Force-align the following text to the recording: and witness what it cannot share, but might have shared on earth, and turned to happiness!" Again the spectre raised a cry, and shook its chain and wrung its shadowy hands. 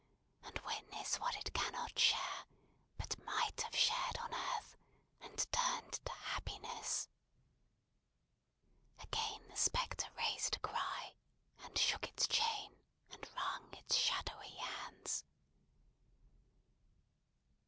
and 0.41 0.57
witness 0.65 1.19
what 1.19 1.35
it 1.35 1.53
cannot 1.53 1.99
share, 1.99 2.45
but 2.97 3.23
might 3.23 3.61
have 3.61 3.75
shared 3.75 4.17
on 4.19 4.33
earth, 4.33 4.75
and 5.19 5.45
turned 5.51 5.91
to 5.93 6.11
happiness!" 6.11 7.07
Again 8.99 9.47
the 9.47 9.55
spectre 9.55 10.09
raised 10.17 10.55
a 10.55 10.59
cry, 10.61 11.13
and 11.63 11.77
shook 11.77 12.07
its 12.09 12.27
chain 12.27 12.75
and 13.11 13.29
wrung 13.35 13.71
its 13.75 13.95
shadowy 13.95 14.55
hands. 14.57 15.23